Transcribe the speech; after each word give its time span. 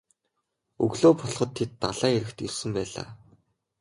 Өглөө 0.83 1.13
болоход 1.19 1.49
тэд 1.57 1.71
далайн 1.81 2.15
эрэгт 2.17 2.39
ирсэн 2.45 2.71
байлаа. 2.75 3.07